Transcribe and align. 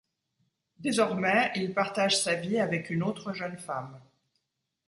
Désormais, 0.79 1.51
il 1.55 1.75
partage 1.75 2.19
sa 2.19 2.33
vie 2.33 2.57
avec 2.57 2.89
une 2.89 3.03
autre 3.03 3.33
jeune 3.33 3.59
femme. 3.59 3.99